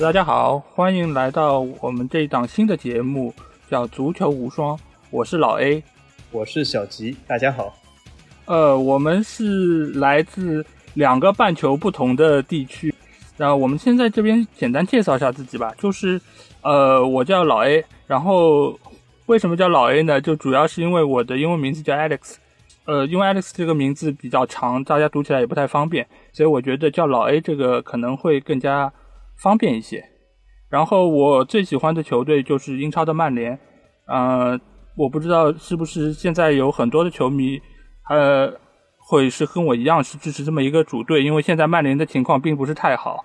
[0.00, 3.34] 大家好，欢迎来到我们这一档新的节目，
[3.68, 4.74] 叫《足球无双》。
[5.10, 5.84] 我是老 A，
[6.30, 7.76] 我是小吉，大家好。
[8.46, 12.94] 呃，我们是来自两个半球不同的地区。
[13.36, 15.70] 然后我们先在这边简单介绍一下自己吧。
[15.76, 16.18] 就是，
[16.62, 17.84] 呃，我叫老 A。
[18.06, 18.80] 然后
[19.26, 20.18] 为什么叫老 A 呢？
[20.18, 22.36] 就主要是因为我的英文名字叫 Alex。
[22.86, 28.90] 呃，因为 Alex 这个名字比较长，大家读起来也不太方便，所以我觉得叫老 A 这个可能会更加。
[29.42, 30.04] 方便一些，
[30.68, 33.58] 然后我最喜欢的球队就是英超的曼联，
[34.06, 34.60] 呃，
[34.96, 37.58] 我不知道是不是现在有很多的球迷，
[38.10, 38.52] 呃，
[38.98, 43.24] 会是跟我一样是支持这么一个主队，因为现在曼联的情况并不是太好。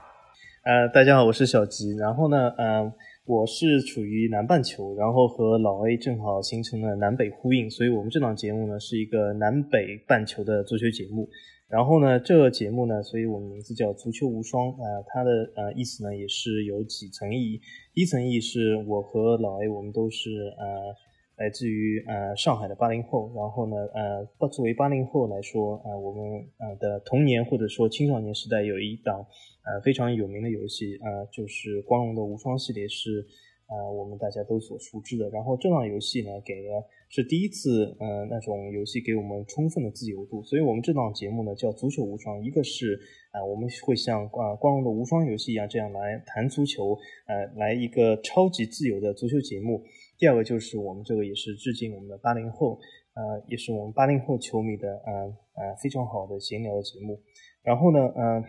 [0.63, 2.91] 呃，大家好，我是小吉，然后呢，呃，
[3.25, 11.27] 我是处于南半球，然后和老 A 正好形成了南北呼应，所以我们这档节目呢是一个南北半球的足球节目。
[11.67, 17.59] 然后呢，这个节目呢，所以我们名字叫“足球无双”啊，它的呃意思呢也是有几层意义。
[17.93, 20.95] 第一层意义是我和老 A 我们都是呃
[21.37, 29.25] 来自于呃上海的八零后，然后呢呃作为八零后来说呃我们呃的童年或者说青少年时代有一档
[29.65, 33.25] 呃非常有名的游戏呃就是光荣的无双系列是。
[33.67, 35.27] 呃，我们大家都所熟知的。
[35.31, 40.43] 然后这档游戏呢，给了是第一次，呃，那种游戏给我们充分的自由度。
[40.43, 42.99] 所以我们这档节目呢叫足球无双，一个是
[43.31, 49.83] 啊，我们会像啊光荣的无双游戏一样这样来谈足球，呃，来一个超级自由的足球节目。
[50.17, 52.79] 第二个就是我们这个也是致敬我们的八零后，
[53.13, 55.11] 呃，也是我们八零后球迷的，呃
[55.55, 57.21] 呃非常好的闲聊的节目。
[57.63, 58.43] 然后呢，呃。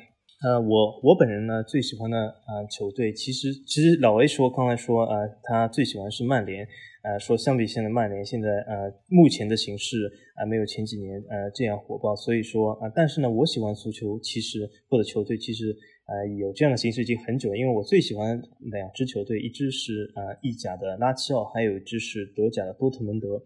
[0.44, 6.62] 呃，我我本人呢最喜欢的呃球队，其实其实老 A 说刚才说呃他最喜欢是曼联，
[7.02, 15.74] 呃说相比现在曼联现在呃目前的形势啊没有前几年呃这样火爆，所以说啊但是呢我喜欢足球其实或者球队其实
[16.06, 23.42] 呃有这样的形式已经很久，因为我最喜欢两支球队，一支是呃意甲的拉齐奥，还有一支是德甲的多特蒙德。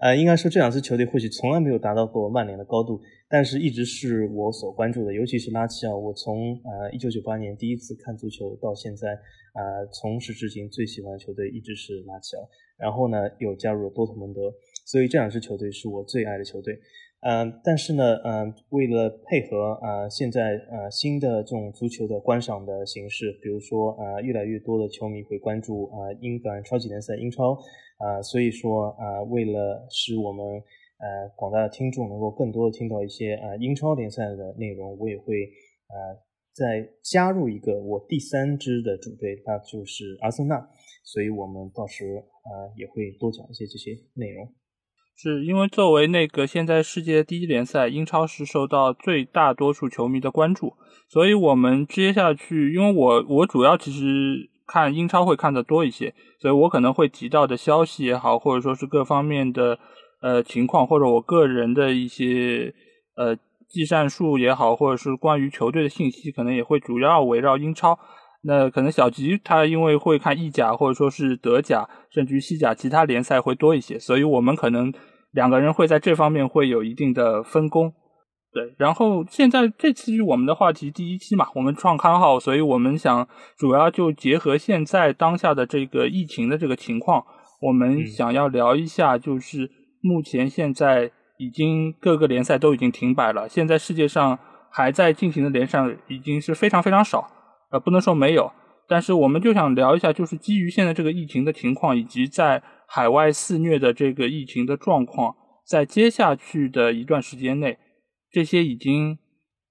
[0.00, 3.00] 呃，应该说这两支球队或许从来没有达到过曼联的高度，
[3.32, 5.96] 但是一直是我所关注的，尤其是拉齐奥。
[5.96, 9.08] 我从呃一九九八年第一次看足球到现在，
[9.54, 12.46] 呃从始至今最喜欢的球队一直是拉齐奥。
[12.76, 14.52] 然后呢，又加入了多特蒙德，
[14.84, 16.78] 所以这两支球队是我最爱的球队。
[17.20, 27.56] 嗯，但是呢，嗯，为了配合呃现在呃新的这种足球的观赏的形式，比如说呃越来越多的球迷会关注啊英格兰超级联赛英超。
[27.96, 30.60] 啊，所以说啊，为了使我们
[31.02, 35.34] 呃广大的听众能够更多的听到一些呃英超联赛的内容，我也会
[35.90, 35.96] 呃
[36.54, 40.56] 再加入一个我第三支的主队，那就是阿森纳。
[41.04, 44.46] 所以我们到时呃也会多讲一些这些内容。
[45.16, 50.74] 是因为作为那个现在世界第一联赛英超是受到最大多数球迷的关注，
[51.08, 54.50] 所以我们接下去，因为我我主要其实。
[54.64, 59.78] 看英超会看的多一些，所以我可能会提到的消息也好，或者说是各方面的
[60.22, 62.72] 呃情况，或者我个人的一些
[63.16, 63.36] 呃
[63.68, 67.98] 计算术也好，或者是关于球队的信息，可能也会主要围绕英超。
[68.44, 74.92] 那可能小吉他因为会看意甲或者说是德甲，甚至于西甲其他联赛会多一些，所以我们可能
[75.30, 77.92] 两个人会在这方面会有一定的分工。
[78.52, 87.24] 对，然后现在这期我们的话题第一期嘛，我们创刊号，所以我们想主要就结合现在当下的这个疫情的这个情况，
[87.60, 89.70] 我们想要聊一下，就是
[90.02, 94.38] 目前现在已经各个联赛都已经停摆了，现在世界上
[94.70, 97.30] 还在进行的联赛已经是非常非常少，
[97.70, 98.52] 呃，不能说没有，
[98.86, 105.34] 但是我们就想聊一下，就是基于现在这个疫情的情况，以及在海外肆虐的这个疫情的状况，
[105.66, 107.78] 在接下去的一段时间内。
[108.30, 109.18] 这些已经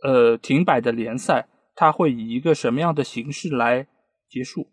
[0.04, 3.88] 呃停摆的联赛，它会以一个什么样的形式来
[4.30, 4.68] 结束？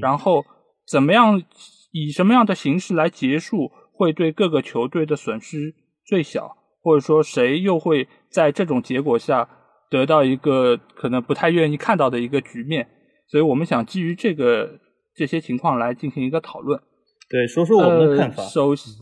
[0.00, 0.44] 然后
[0.86, 1.42] 怎么样
[1.90, 5.74] 以什么样的形式来结束，会对各个球队的损失
[6.04, 6.56] 最小？
[6.80, 9.48] 或者说谁又会在这种结果下
[9.88, 12.88] 得到一个可能不太愿意看到的一个局面？
[13.28, 14.80] 所以我们想基于这个
[15.14, 16.80] 这些情况来进行一个讨论。
[17.28, 18.42] 对，说说我们的看法。
[18.44, 18.92] 首 先，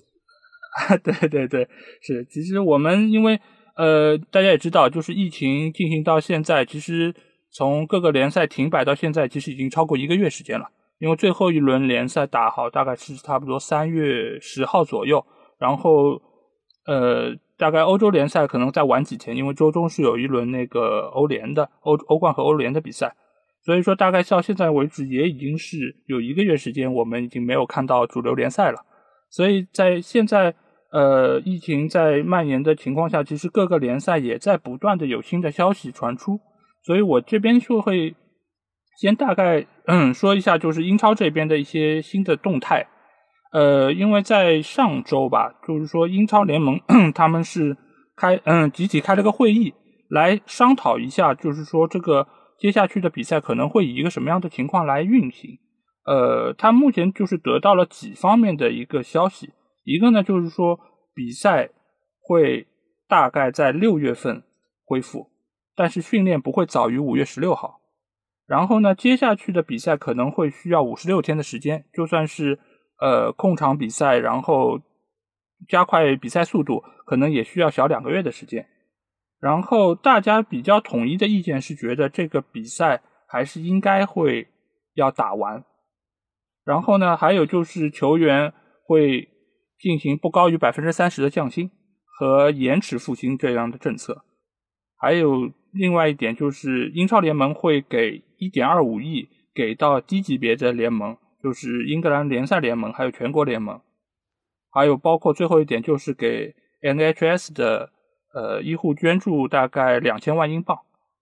[1.03, 1.69] 对对对，
[2.03, 3.41] 是，其实我们因为。
[3.77, 7.15] 呃，大家也知道，就是疫情进行到现在，其实
[7.51, 10.67] 从各个联赛停摆到现在，其实已经超过一个月时间了。
[11.00, 15.26] 因为最后一轮联赛打好，大概是差不多三月十号左右，
[15.58, 16.23] 然后
[16.87, 23.17] 呃，大概欧洲联赛可能再晚几天，因为周中是有一轮那个欧联的欧欧冠和欧联的比赛，
[23.64, 28.79] 所以说大概到现在为止，也已经是有一个月时间，我们已经没有看到主流联赛了。
[29.29, 30.55] 所以在现在。
[30.93, 36.41] 呃，疫情在蔓延的情况下，其实各个联赛也在不断的有新的消息传出，
[36.82, 38.12] 所以我这边就会
[39.00, 42.87] 先大概嗯说一下，就是英超这边的一些新的动态。
[43.50, 46.79] 呃，因为在上周吧，就是说英超联盟
[47.17, 47.79] 他们是
[48.14, 49.73] 开嗯集体开了个会议，
[50.11, 55.58] 来商讨一下，就是说这个接下去的比赛可能会以一个什么样的情况来运行。
[56.05, 59.49] 呃，他目前就是得到了几方面的一个消息，
[59.85, 60.79] 一个呢就是说
[61.14, 61.70] 比赛
[62.20, 62.67] 会
[63.08, 64.43] 大概在六月份
[64.85, 65.31] 恢复，
[65.75, 67.80] 但是训练不会早于五月十六号。
[68.50, 72.58] 然后呢，接下去的比赛可能会需要五十六天的时间，就算是。
[73.02, 74.79] 呃，控场比赛，然后
[75.70, 78.67] 加快比赛速度，可能也需要小两个月的时间。
[79.41, 84.49] 然后大家比较统一的意见是，觉得这个比赛还是应该会
[84.93, 85.64] 要打完。
[86.62, 88.53] 然后呢，还有就是球员
[88.85, 89.31] 会
[89.79, 91.70] 进行不高于百分之三十的降薪
[92.05, 94.26] 和延迟复兴这样的政策。
[94.99, 101.17] 还有另外一点就是，英超联盟会给一点二五亿给到低级别的联盟。
[101.43, 103.81] 就是英格兰联赛联盟，还有全国联盟，
[104.70, 107.90] 还有包括最后一点就是给 NHS 的
[108.34, 110.78] 呃医护捐助大概两千万英镑，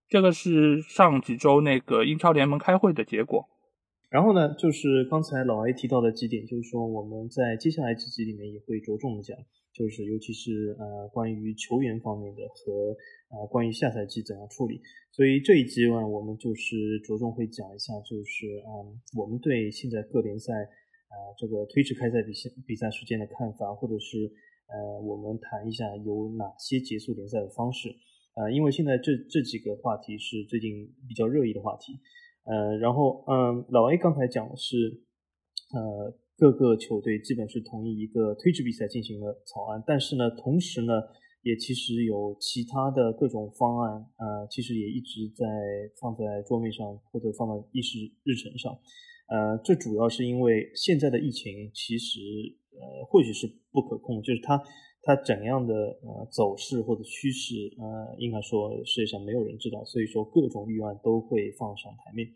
[0.08, 3.48] 这个是上几周那个英超联盟开会的结果。
[4.10, 9.36] 然后呢，就是刚才老 A 提到的几点，就是说我们在接下来几集里面也会着重的讲，
[9.72, 12.96] 就是尤其是呃关于球员方面的和。
[13.28, 14.80] 啊，关于下赛季怎样处理，
[15.12, 24.32] 所以这一集呢，我们就是着重会讲一下，就是嗯，我们对现在各联赛啊这个推迟开赛比赛比赛时间的看法，或者是
[24.72, 27.94] 呃，我们谈一下有哪些结束联赛的方式，
[28.32, 32.00] 呃，因为现在这这几个话题是最近比较热议的话题，
[32.48, 35.02] 呃，然后嗯，老 A 刚才讲的是，
[35.74, 40.92] 呃，各个球队基本是同意一个推迟比赛进行了草案，但是呢，同时呢。
[41.42, 45.46] 也其实有其他的各种方案，呃，其实也一直在
[45.98, 48.76] 放在桌面上或者放在议事日程上，
[49.28, 52.18] 呃，这主要是因为现在的疫情其实
[52.74, 54.60] 呃或许是不可控，就是它
[55.02, 62.28] 它怎样的呃走势或者趋势，呃，应该说世界上没有人知道，所以说各种预案都会放上台面，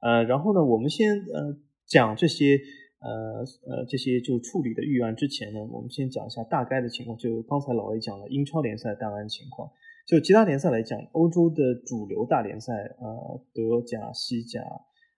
[0.00, 1.56] 呃，然后呢，我们先呃
[1.86, 2.58] 讲这些。
[3.04, 7.18] 呃呃，这些就处理的预案之前呢，我们先讲一下大概的情况。
[7.18, 9.68] 就刚才老 A 讲了英超联赛大概情况，
[10.06, 14.62] 就其他联赛来讲，欧洲的主流大联赛，呃，德甲、西甲、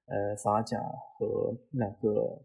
[0.07, 0.79] 呃，法甲
[1.19, 2.41] 和那个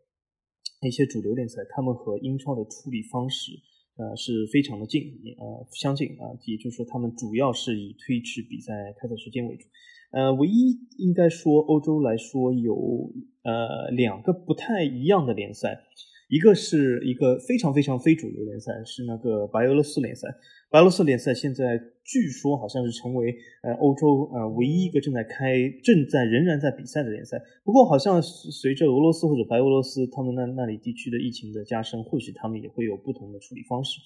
[0.81, 3.53] 一些主流联赛，他们和英超的处理方式，
[3.99, 6.31] 呃，是非常的近，呃，相近啊。
[6.45, 9.67] 也就是说，他们主要是以推迟比赛开赛时间为主。
[10.11, 13.11] 呃，唯一应该说欧洲来说有
[13.43, 15.83] 呃两个不太一样的联赛，
[16.29, 20.27] 一个是一个非常非常非主流联赛，是那个白俄罗斯联赛。
[20.69, 27.41] 白俄罗斯联赛现在据说好像是成为呃欧洲呃唯一一个正在开、正在仍然在比赛的联赛。
[27.65, 33.99] 不过好像随着俄罗斯或者白俄罗斯他们那那里地区的疫情的加深，或许他们也会有不同的处理方式。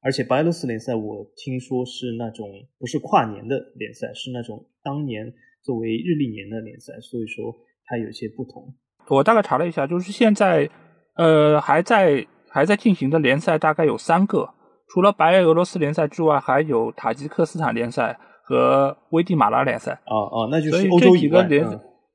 [0.00, 2.48] 而且白俄罗斯联赛我听说是那种
[2.78, 5.32] 不是跨年的联赛，是那种当年。
[5.62, 7.52] 作为日历年的联赛，所以说
[7.86, 8.72] 它有些不同。
[9.08, 10.70] 我大概查了一下，就是现在
[11.16, 14.50] 呃还在还在进行的联赛大概有三个，
[14.88, 20.00] 除了白俄罗斯联赛之外，还有塔吉克斯坦联赛和危地马拉联赛。
[20.06, 21.66] 哦哦，那就是欧洲几个联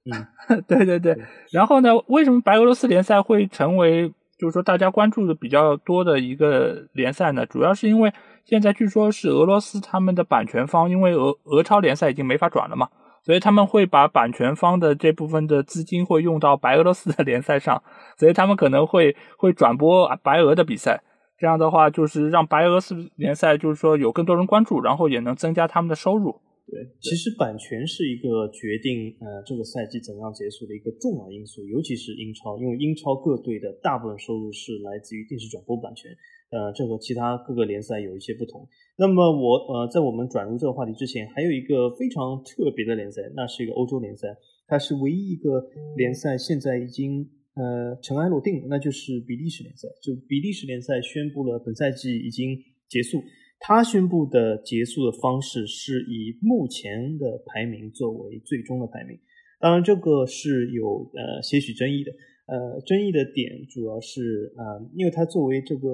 [0.67, 1.15] 对对对。
[1.51, 7.45] 然后呢，为什么白俄罗斯联赛会成为就是说大家关注的比较多的一个联赛呢？
[7.45, 8.11] 主要是因为
[8.43, 12.89] 现在据说是俄罗斯他们的版权方，因为俄俄超联赛已经没法转了嘛。
[13.23, 17.83] 所以他们会把版权方的这部分的资金会用到白俄罗斯的联赛上，
[18.17, 21.03] 所以他们可能会会转播白俄的比赛，
[21.37, 26.41] 这样的话就是让白俄罗斯联赛就是说有更多人关注，然后也能增加他们的收入。
[26.67, 36.09] 对，其实版权是一个决定呃这个赛季怎样结束的一个重要因素，尤其是英超，因为英超各队的大部分收入是来自于电视转播版权，
[36.51, 38.67] 呃，这和其他各个联赛有一些不同。
[38.97, 44.27] 那么我呃，在我们转入这个话题之前，还有一个非常特别的联赛，那是一个欧洲联赛，
[44.67, 45.63] 它是唯一一个
[45.95, 49.87] 联赛现在已经呃尘埃落定了，那就是比利时联赛。
[50.03, 53.23] 就比利时联赛宣布了本赛季已经结束，
[53.57, 59.17] 它宣布的结束的方式是以目前的排名作为最终的排名。
[59.57, 62.11] 当然，这个是有呃些许争议的，
[62.47, 65.87] 呃，争议的点主要是呃，因为它作为这个。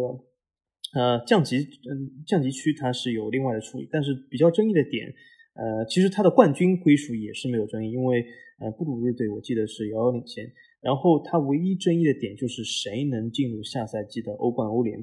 [0.94, 5.14] 呃，降级，嗯，降级区它是有另外的处理，但是比较争议的点，
[5.54, 8.26] 呃，其实它的冠军归属也是没有争议，因为
[8.60, 10.52] 呃，布鲁日队我记得是遥遥领先，
[10.82, 14.98] 然后它唯一争议的点就是谁能进入下赛季的欧冠、欧联，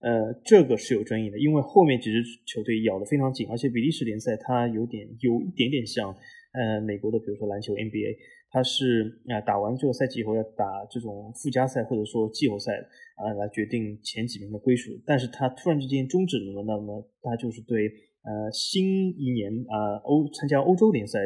[0.00, 6.14] 呃，这个是有争议的，因为后面几支球队咬得非常紧，而且比利时联赛它有点有一点点像
[6.52, 8.16] 呃美国的，比如说篮球 NBA，
[8.52, 12.72] 他是啊打完这个赛季以后要打这种附加赛或者说季后赛
[13.14, 17.86] 啊来决定前几名的归属，但是它突然之间终止了，那么他就是对
[18.24, 21.20] 呃新一年啊欧参加欧洲联赛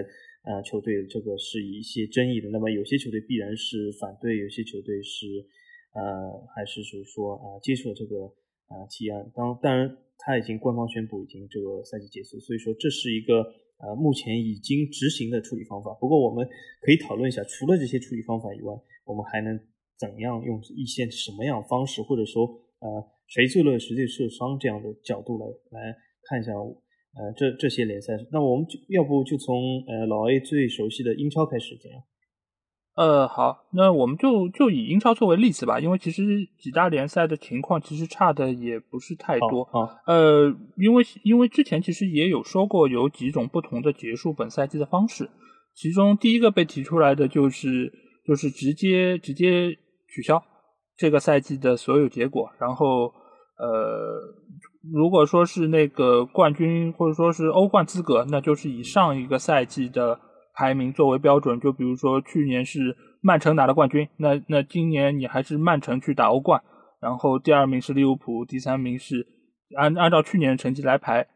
[0.45, 5.27] 呃球队这个是一些争议的，那么有些球队必然是反对，有些球队是
[5.95, 6.03] 呃
[6.55, 8.27] 还是就是说啊接受这个
[8.69, 13.64] 啊提案，当当然他已经官方宣布已经这个赛季结束，所以说这是一个。
[13.79, 15.93] 呃，目前已经执行的处理方法。
[16.01, 16.47] 不过，我们
[16.81, 18.73] 可以讨论一下，除了这些处理方法以外，
[19.05, 19.59] 我们还能
[19.99, 22.47] 怎样用一些什么样方式，或者说，
[22.79, 25.97] 呃，谁最乐谁最受伤这样的角度来来
[26.29, 28.15] 看一下，呃，这这些联赛。
[28.33, 32.03] 那我们就要不就从呃老 A 最熟悉的英超开始，怎样？
[32.97, 36.23] 呃，好，那我们就就以英超作为例子吧，因为其实
[36.57, 39.69] 几大联赛的情况其实差的也不是太多。
[40.07, 45.29] 呃，因为因为之前其实也有说过有几种不同的结束本赛季的方式，
[45.75, 47.93] 其中第一个被提出来的就是
[48.25, 49.77] 就是直接直接
[50.09, 50.41] 取消
[50.97, 53.13] 这个赛季的所有结果，然后
[53.59, 54.21] 呃，
[54.93, 60.21] 如果说是那个冠军或者说是欧冠资格，那就是以上一个赛季的。
[60.55, 66.63] 排名作为标准，就比如说去年是曼城拿了冠军，那那今年你还是曼城去打欧冠，
[67.01, 69.27] 然后第二名是利物浦，第三名是
[69.77, 71.27] 按按照去年的成绩来排。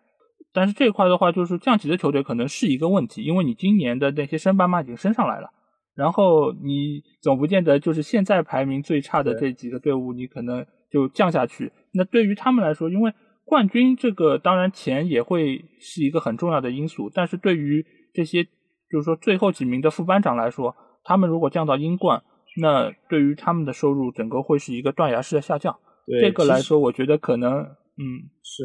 [0.52, 5.50] 但是这一块的话，就是降级的球队可能是一个问题，因为你今年的那些升班马已经升上来了，
[5.96, 11.72] 然后你总不见得就是现在排名最差的这几个队伍，你可能就降下去。
[11.92, 13.12] 那对于他们来说，因为
[13.44, 17.84] 冠军这个当然钱也会是一个很重要的因素，但是对于
[18.14, 18.46] 这些。
[18.90, 22.22] 就是说，最后几名的副班长来说，他们如果降到英冠，
[22.60, 25.78] 那对于他们的收入整个会是一个断崖式的下降。
[26.06, 27.52] 这个来说，我觉得可能，
[28.00, 28.64] 嗯，是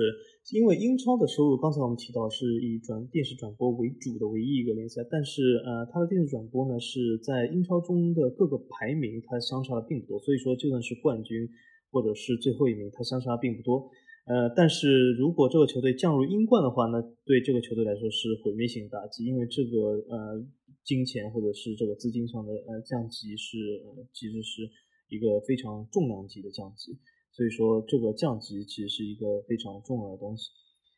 [0.55, 11.47] 因为英超的收入，刚才我们提到是以转电视转播为主的唯一一个联赛，但是呃，它的电视转播呢是在英超中的各个排名它相差的并不多，所以说就算是冠军
[11.91, 13.89] 或者是最后一名，它相差并不多。
[14.25, 19.77] 呃，但是如果这个球队降入英冠的话，那对这个球队来说是毁灭性打击，因为这个
[20.07, 20.45] 呃
[20.83, 24.69] 金钱或者是这个资金上的呃降级是呃其实是
[25.09, 26.97] 一个非常重量级的降级，
[27.31, 30.49] 所以说这个降级其实是一个非常重要的东西。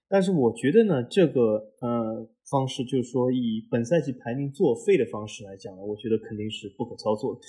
[0.07, 7.41] 但是我觉得呢，这个呃方式就是说以本赛季排名作废的方式来讲呢，我觉得肯定是不可操作的。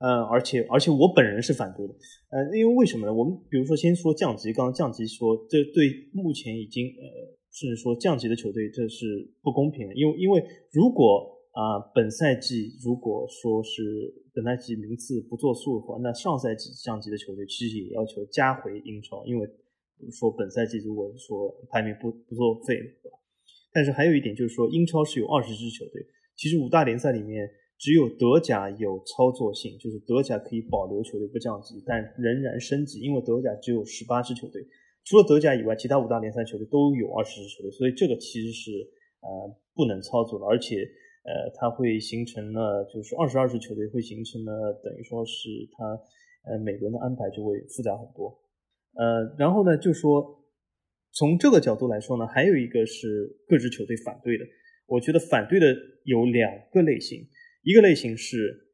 [0.00, 1.92] 呃，而且而且我本人是反对的，
[2.30, 3.12] 呃，因为为什么呢？
[3.12, 7.04] 我们比如说先说降级，刚刚降级说这对目前已经呃，
[7.52, 10.42] 甚至说降级的球队这是不公平的，因为因为
[10.72, 19.46] 如果啊本赛季如果说是本赛季名次不作数的话，那上赛季降级的球队其实也要求加回英超，因为
[20.10, 23.18] 说本赛季如果说排名不不作废，对吧？
[23.70, 26.00] 但是还有一点就是说，英超是有二十支球队，
[26.36, 27.46] 其实五大联赛里面。
[27.80, 34.60] 只有德甲有操作性，就是德甲可以保留球队不降级，但仍然升级，因为德甲只有十八支球队，
[35.06, 38.70] 除了德甲以外，其他五大联赛球队都有二十支球队，所以这个其实是
[39.22, 40.76] 呃不能操作的，而且
[41.24, 48.28] 呃它会形成了就是二十二支球队会形成了等于说是它呃每轮的安排就会复杂很多，
[48.92, 50.44] 呃然后呢就说
[51.12, 54.44] 从这个角度来说呢，还有一个是各支球队反对的，
[54.86, 55.66] 我觉得反对的
[56.04, 57.26] 有两个类型。
[57.62, 58.68] 一个类型是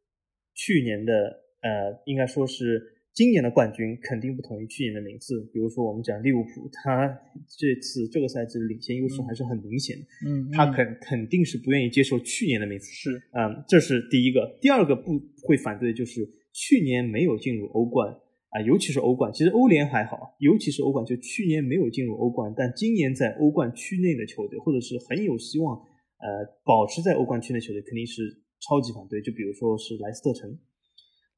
[0.55, 1.13] 去年的，
[1.61, 2.81] 呃，应该说是
[3.13, 5.41] 今年的冠军肯定不同于去年的名次。
[5.53, 7.09] 比如说，我们讲利物浦，他
[7.59, 10.05] 这次这个赛季的领先优势还是很明显的。
[10.27, 12.87] 嗯，他肯肯定是不愿意接受去年的名次。
[12.93, 14.57] 是，嗯，这是第一个。
[14.61, 18.09] 第二个不会反对就是去年没有进入欧冠
[18.51, 19.33] 啊，尤其是欧冠。
[19.33, 28.43] 其实欧联还好，尤其是欧冠，就去年没有进入欧冠，但今年在欧冠区内的球队，或者是很有希望呃保持在欧冠区内球队，肯定是。
[28.61, 30.59] 超级反对，就比如说是莱斯特城，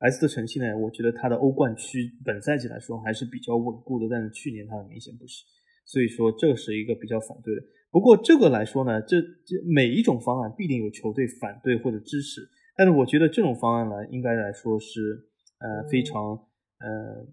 [0.01, 5.45] 莱斯特城现在我觉得他的欧冠区本赛季来说还是比较稳固的，但是去年他很明显不是，
[5.85, 7.63] 所以说这是一个比较反对的。
[7.91, 17.27] 不过这个来说呢，这这每一种方案必定有球队反对或者支持，但是我觉得这种方案呢，应该来说是呃非常呃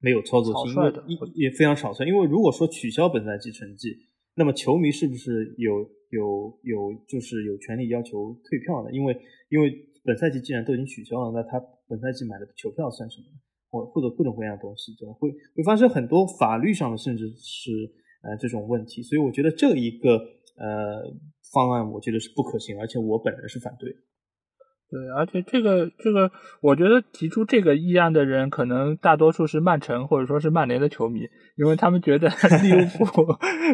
[0.00, 0.74] 没有操作性，
[1.06, 2.08] 因为也非常少算。
[2.08, 3.90] 因为如果说取消本赛季成绩，
[4.34, 5.88] 那么球迷是不是有？
[6.10, 9.16] 有有就是有权利要求退票呢，因为
[9.48, 9.74] 因为
[10.04, 13.26] 本赛季既然都已经取消了，那他本赛季买的球票算什么？
[13.68, 17.72] 或或者各种各样的东西，就会会发生很多法律上的甚至是
[18.22, 20.16] 呃这种问题，所以我觉得这一个
[20.56, 21.02] 呃
[21.52, 23.90] 方案，我觉得是不可行，而且我本人是反对。
[24.90, 31.22] 对，而且这个这个，我觉得提出这个议案的人，可能大多数是曼城或者说是曼联的球迷，
[31.56, 32.28] 因为他们觉得
[32.62, 33.26] 利物浦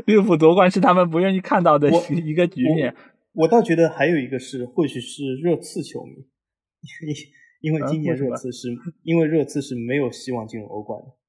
[0.06, 1.90] 利物浦夺冠是他们不愿意看到的
[2.24, 2.94] 一个局面。
[3.32, 6.12] 我倒觉得还有一个是，或许是热刺球迷，
[7.60, 8.68] 因为今年热刺是
[9.02, 11.19] 因为热刺是没有希望进入欧冠的。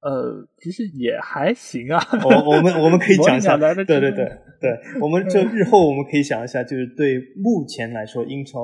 [0.00, 1.98] 呃，其实也还行啊。
[2.22, 4.12] 我我们我们可以讲一下， 对对对
[4.60, 8.60] 对，我们这日后我们可以想一下，就是对目前来说英超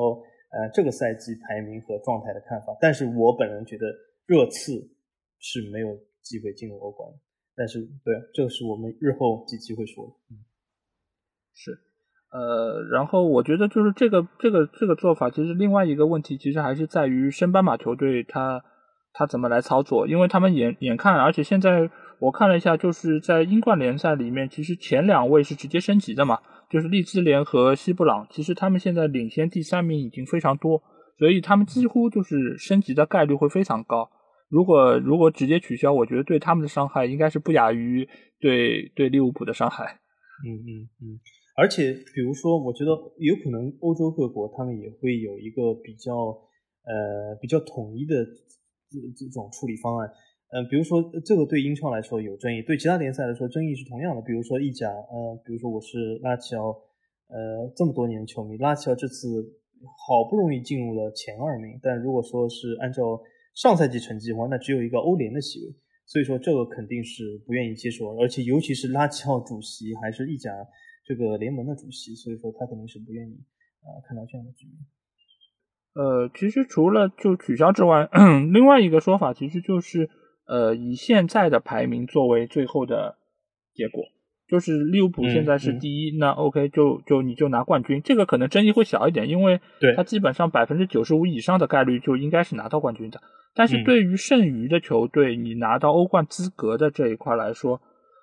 [0.53, 2.67] 呃这个赛季排名和状态的看法。
[2.81, 3.87] 但是我本人觉得
[4.27, 4.73] 热刺
[5.41, 5.89] 是没有
[6.23, 7.19] 机会进入欧冠的。
[7.57, 10.13] 但是对，这个是我们日后几期会说的。
[10.31, 10.39] 嗯，
[11.53, 11.73] 是，
[12.31, 18.65] 呃，然后我觉得就是这个这个这个做法，其实另外一个问题，其实还是在于升班马球队他。
[19.17, 20.09] 他怎么来操作？
[20.09, 26.37] 因为他们眼眼看，而且现在我看了一下，就是在英冠联赛里面，其实前两位是直接升级的嘛，
[26.69, 30.83] 就是利兹联和西布朗，其实他们现在领先第三名已经非常多，
[31.17, 34.11] 所以他们几乎就是升级的概率会非常高。
[34.49, 38.09] 如果如果直接取消，我觉得对他们的伤害应该是不亚于
[38.41, 39.85] 对对利物浦的伤害。
[40.45, 41.21] 嗯嗯嗯，
[41.57, 46.13] 而且比如说，我觉得有可能欧洲各国他们也会有一个比较
[46.83, 48.15] 呃比较统一的。
[49.01, 50.09] 这这种处理方案，
[50.53, 54.23] 嗯，比如说这个对英超来说有争议，对其他联赛来说争议是同样的。
[54.23, 56.69] 比如说意甲，呃，比如说我是拉齐奥，
[57.29, 59.27] 呃，这么多年球迷，拉齐奥这次
[60.07, 63.21] 好不容易进入了前二名，但如果说是按照
[63.55, 65.75] 上赛季成绩的话，那只有一个欧联的席位，
[66.07, 70.51] 所以说这个肯定是不愿意接受，而且尤其是拉齐奥主席还是意甲
[71.05, 73.35] 这个联盟的主席，所以说他肯定是不愿意
[73.83, 74.77] 啊看到这样的局面。
[75.95, 78.09] 呃，其实除了就取消之外，
[78.53, 80.11] 另外一个说法其实就是，
[80.47, 83.17] 呃，以现在的排名作为最后的
[83.73, 84.03] 结果，
[84.49, 89.61] 就是利物浦现在是第一，那 OK 就就你就拿冠军，这个可能争议会小一点，因为
[89.97, 93.21] 它基本上百分之九十五以上的概率就应该是拿到冠军的。
[93.55, 97.81] 但是对于剩余的球队，你拿到欧冠资格的这一块来说，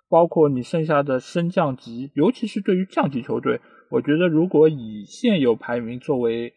[0.09, 6.53] 包括你剩下的升降级，尤其是对于降级球队，我觉得如果以现有排名作为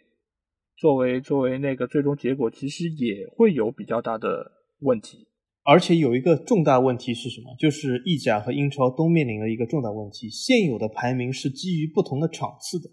[0.76, 5.28] 作为作为那个最终结果，其实也会有比较大的问题，
[5.62, 7.54] 而且有一个重大问题是什么？
[7.58, 12.90] 就是意甲和英超都面临了一个重大问题，现有的排名是基于不同的场次的，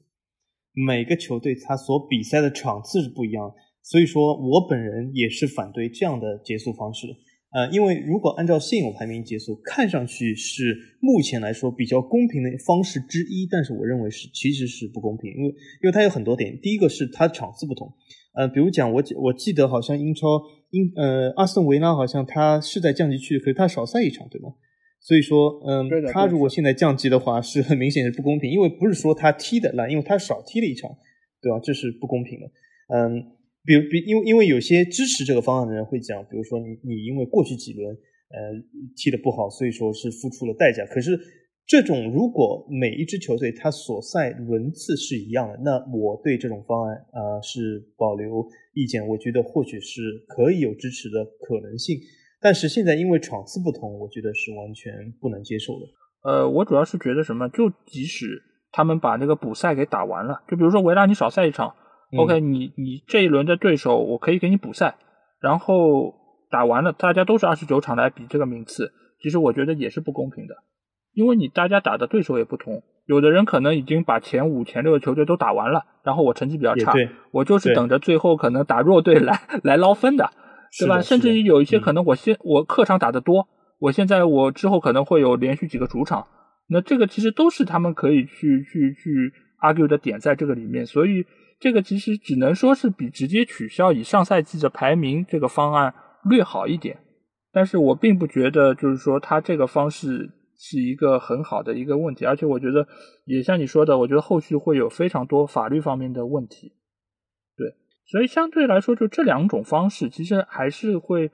[0.73, 7.07] 每个球队它所比赛的场次是不一样，所以说我本人也是反对这样的结束方式。
[7.53, 16.57] 呃，因为如果按照现有排名结束，看上去是目前来说比较公平的方式之一，但是我认为是其实是不公平，因为因为它有很多点。
[16.61, 17.91] 第一个是它场次不同，
[18.35, 24.53] 呃，比如讲我我记得好像英超英呃阿斯顿维拉好像他是在降级区，可是他少赛一场，对吗？
[25.01, 30.89] 所以说，嗯，他如果现在降级的话，是很明显是不公平，因为不是说他踢的烂，因为他少踢了一场，
[31.41, 31.59] 对吧？
[31.61, 32.45] 这是不公平的，
[32.95, 33.40] 嗯。
[33.63, 38.57] 比如，比因为因为有些支持这个方案的人会讲，比如说你你因为过去几轮呃
[38.95, 40.83] 踢的不好，所以说是付出了代价。
[40.85, 41.19] 可是
[41.67, 48.43] 这种如果每一支球队他所赛轮次是一样的，那我对这种方案啊是保留
[48.73, 49.07] 意见。
[49.07, 51.97] 我觉得或许是可以有支持的可能性，
[52.41, 55.85] 但是现在因为场次不同，我觉得是完全不能接受的。
[56.23, 58.25] 呃，我主要是觉得什么，就即使
[58.71, 61.75] 他们把那个补赛给打完了，就比如说维拉你少赛一场。
[62.17, 64.95] OK，你你这一轮的对手，我可以给你补赛，
[65.39, 66.13] 然后
[66.49, 70.55] 打完了，大家都是二十九场来比这个名次，其实我觉得也是不公平的，
[71.13, 76.93] 因为你大家打的对手也不同，有的人可能已经把前五、前六的球队都打完了，然后我成绩比较差，
[77.31, 80.31] 我就是等着最后可能打弱队来来捞分的，
[80.77, 81.01] 对吧？
[81.01, 83.47] 甚至于有一些可能我先我客场打的多，
[83.79, 86.27] 我现在我之后可能会有连续几个主场，
[86.67, 91.25] 那这个其实都是他们可以去去去 argue 的点在这个里面，所以。
[91.61, 95.93] 这个其实只能说是比直接取消以上赛季的排名这个方案
[96.27, 96.97] 略好一点，
[97.51, 102.87] 但是我并不觉得就是说他这个方式是一个很好的一个问题，而且我觉得
[103.25, 106.73] 也像你说的，我觉得后续会有非常多法律方面的问题。
[107.55, 107.75] 对，
[108.07, 111.29] 所以相对来说，就这两种方式其实还是会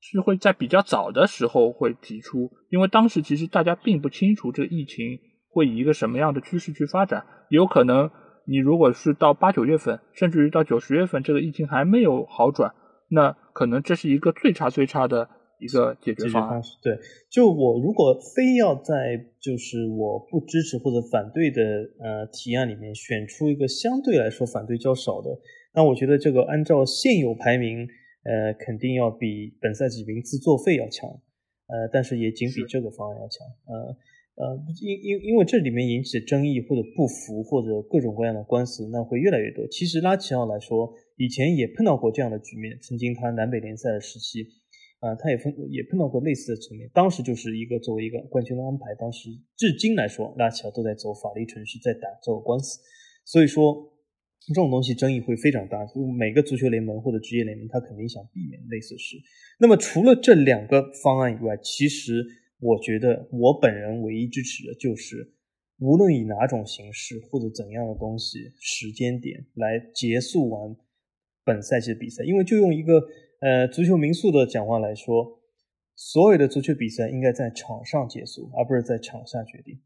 [0.00, 5.18] 是会在比较早的时候会提出，因为当时其实大家并不清楚这个疫情
[5.50, 8.10] 会以一个什么样的趋势去发展，有可能。
[8.50, 12.74] 你如果是到八九月份，甚至于到九十月份，这个疫情还没有好转，
[13.08, 16.60] 那可能这是一个最差最差的一个解决方案。
[16.82, 16.98] 对，
[17.30, 21.62] 就我如果非要在就是我不支持或者反对的
[22.00, 25.30] 呃提案里面选出一个相对来说反对较少的，
[25.72, 27.86] 那我觉得这个按照现有排名，
[28.24, 31.08] 呃，肯定要比本赛季名次作废要强，
[31.68, 33.96] 呃，但是也仅比这个方案要强，呃。
[34.40, 39.68] 呃，因因因为这里面引起的争议或者不服或者各种各样的官司，那会越来越多。
[39.68, 42.78] 其实拉齐奥来说，以前也碰到过这样的局面。
[42.80, 44.46] 曾经他南北联赛的时期，
[45.00, 46.88] 啊，他也碰也碰到过类似的层面。
[46.94, 52.80] 当时就是一个作为一个冠军的安排，当时至今来说，拉齐奥都在走法律程序，在打这个官司。
[53.26, 53.92] 所以说，
[54.48, 55.84] 这种东西争议会非常大。
[55.84, 59.18] 就每个足球联盟或者职业联盟，他肯定想避免类似事。
[59.58, 62.24] 那么除了这两个方案以外，其实
[62.60, 65.32] 我觉得我本人唯一支持的就是，
[65.78, 70.76] 无论以哪种形式或者怎样的东西时间点来结束完
[71.44, 73.02] 本赛季的比赛，因为就用一个。
[73.42, 75.40] 呃，足球民宿的讲话来说，
[75.96, 79.80] 所有的足球比赛应该在场上结束，而不是在场下决定。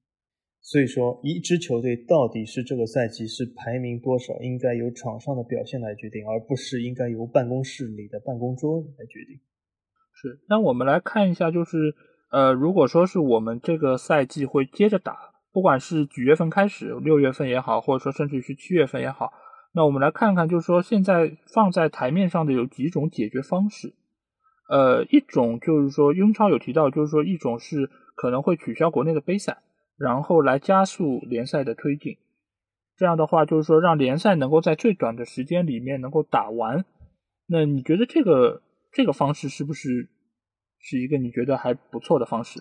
[0.60, 9.38] 所以说，一支球队到底是这个赛季是排名多少，应该由场上的表现来决定，而不是应该由办公室里的办公桌来决定。
[10.12, 10.40] 是。
[10.48, 11.94] 那我们来看一下，就是
[12.35, 15.16] 呃，如果说是我们这个赛季会接着打，
[15.53, 19.33] 不管是几月份开始，六月份也好，或者说甚至是七月份也好。
[19.73, 23.94] 那我们来看看，就是说现在放在台面上的有几种解决方式。
[24.68, 29.59] 呃，一种就是说英超有提到，就是说一种是可能会取消国内的杯赛，
[29.97, 32.16] 然后来加速联赛的推进。
[32.97, 36.85] 这样的话，就是说让联赛能够在最短的时间里面能够打完。
[37.47, 40.09] 那你觉得这个这个方式是不是
[40.87, 42.61] 是一个你觉得还不错的方式？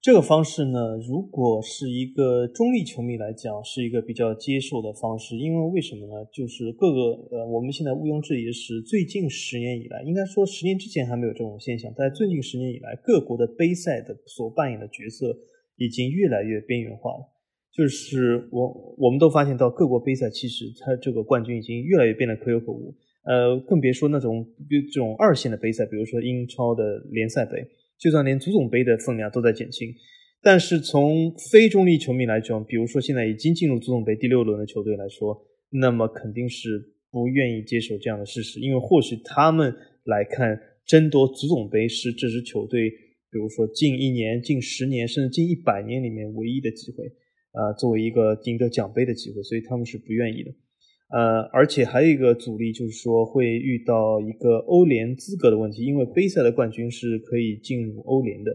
[0.00, 5.36] 这个方式呢，如果是一个中立球迷来讲，是一个比较接受的方式。
[5.36, 6.24] 因为为什么呢？
[6.32, 15.36] 就是各个呃，我们现在毋庸置疑是，最近十年以来，应该说十年之前还没有这种现象，在最近十年以来，各国的杯赛的所扮演的角色
[15.76, 17.28] 已经越来越边缘化了。
[17.72, 22.94] 就是我我们都发现到，各国杯赛其实它这个冠军已经越来越变得可有可无。
[23.26, 27.66] 呃，更别说那种这种二线的杯赛，比如说英超的联赛杯。
[27.98, 29.88] 就算连足总杯的分量都在减轻，
[30.42, 35.34] 但是从非中立球迷来讲，比如说现在已经进入足总杯第六轮的球队来说，
[35.70, 47.06] 那么肯定是不愿意接受这样的事实，因为或许他们来看争夺足总杯是这支球队，比如说近一年、近十年甚至近一百年里面唯一的机会，
[47.52, 50.50] 啊，作为一个赢得奖杯的机会，所以他们是不愿意的。
[51.08, 58.50] 呃，而且还有一个阻力，就是说会遇到一个欧联资格的问题，因为杯赛的冠军是可以进入欧联的。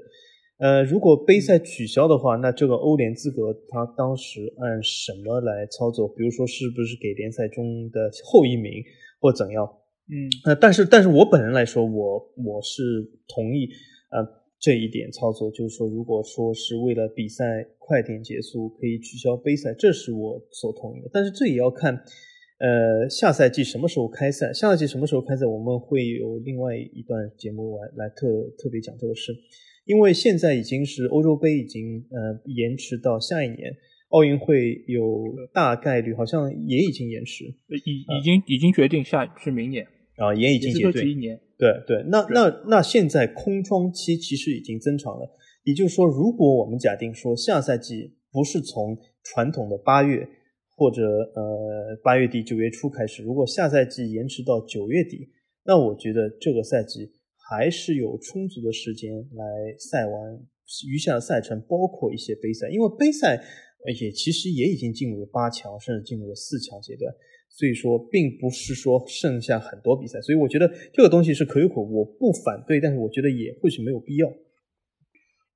[0.57, 6.09] 呃，如果杯赛取消的话，那这个欧联资格他当时按什么来操作？
[6.09, 8.83] 比如说，是不是给联赛中的后一名
[9.21, 9.65] 或怎样？
[10.11, 13.69] 嗯，呃，但是，但是我本人来说，我我是同意
[14.11, 14.27] 呃
[14.59, 21.09] 这一点操作，就是说，如果说是为了比赛快点结束，可以取消杯赛，这是我所同意的。
[21.13, 22.03] 但是这也要看。
[22.61, 24.53] 呃，下赛季什么时候开赛？
[24.53, 25.47] 下赛季什么时候开赛？
[25.47, 29.33] 我们会有另外一段节目来来特特别讲这个事，
[29.85, 33.75] 因为现在已经是欧洲杯已经呃延迟到下一年，
[34.09, 39.83] 奥运会有大概率好像也已经延迟，已已经已经决定下是明年
[40.17, 45.27] 啊，也已经结对，一年，对对，那那那现在空窗期其实已经增长了，
[45.63, 50.29] 也就是说，如果我们假定说下赛季不是从传统的八月。
[50.75, 51.03] 或者
[51.35, 55.29] 呃八月底九月初开始，如果下赛季延迟到九月底，
[55.63, 57.11] 那我觉得这个赛季
[57.49, 59.45] 还是有充足的时间来
[59.77, 60.39] 赛完
[60.89, 63.39] 余下的赛程，包括一些杯赛，因为杯赛
[63.99, 67.13] 也其实也已经进入了八强，甚至进入了四强阶段，
[67.49, 74.27] 所以说并不是说剩下很多比赛，所以我觉得这个东西是可有可无，我不反对，但是我觉得也或许没有必要。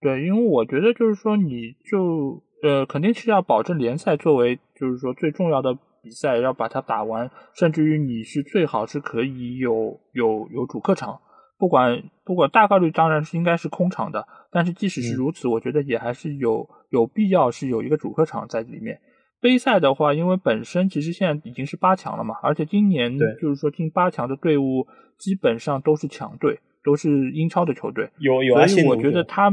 [0.01, 2.44] 对，因为我觉得就是说你就。
[2.63, 11.19] 呃，肯定是要保证联赛作为就是说最重要的比赛，要把它打完，甚至于你是最好是可以有有有主客场，
[11.59, 18.99] 不管不管大概率当然是应该是空场的，但是即使是如此，我觉得也还是有有必要是有一个主客场在里面。
[19.41, 24.87] 杯赛的话，因为本身其实现在已经是八强了嘛，而且今年就是说进八强的队伍
[25.19, 29.49] 基本上都是强队，都是英超的球队，有有所以我觉得他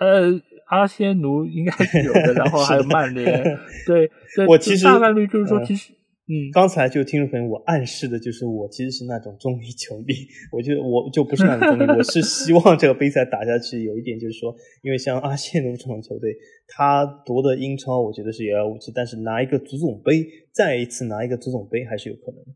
[0.00, 0.40] 呃。
[0.68, 3.42] 阿仙奴应该是有的， 然后还有曼联，
[3.86, 4.10] 对，
[4.46, 5.92] 我其实大概率就是说，其实，
[6.28, 10.12] 嗯，刚才就听众朋友，我暗示的就是我其实是那种中立球迷，
[10.52, 16.36] 我觉得我就不是那种中立，我是希望这个杯赛打下去，有一点就是说，因为像阿仙奴这种球队，
[16.68, 22.50] 他夺得英超，我觉得是遥遥无期，但是拿一个足总杯，再一次拿一个足总杯还是有可能的。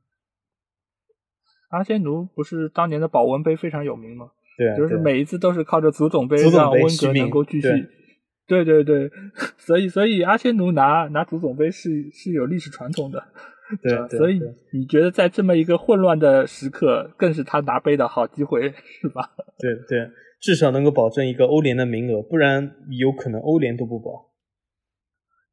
[1.70, 4.32] 阿仙奴不是当年的保温杯非常有名吗？
[4.58, 7.68] 对，就是每一次都是靠着足总杯让温格能够继续。
[8.46, 9.10] 对对对，
[9.56, 13.22] 所以所以阿仙奴拿拿足总杯是是有历史传统的，
[13.82, 14.40] 对，所以
[14.72, 19.30] 你觉得在这么一个混乱的时刻，更是他拿杯的好机会，是吧？
[19.58, 24.30] 对对，至少能够保证一个欧联的名额，不然有可能欧联都不保。